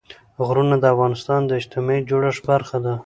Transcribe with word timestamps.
غرونه 0.45 0.75
د 0.79 0.85
افغانستان 0.93 1.41
د 1.45 1.51
اجتماعي 1.59 2.01
جوړښت 2.09 2.41
برخه 2.51 2.77
ده. 2.85 2.93